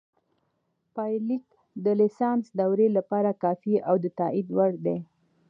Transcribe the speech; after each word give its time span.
پایلیک 0.95 1.45
د 1.83 1.85
لیسانس 1.99 2.43
دورې 2.59 2.87
لپاره 2.97 3.39
کافي 3.43 3.75
او 3.89 3.95
د 4.03 4.05
تائید 4.19 4.47
وړ 4.55 4.71
دی 4.85 4.97